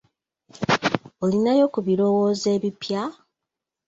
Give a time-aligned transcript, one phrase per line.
[1.23, 3.01] Olinayo ku birowoozo ebipya?